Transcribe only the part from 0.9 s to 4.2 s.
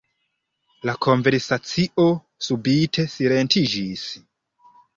konversacio subite silentiĝis.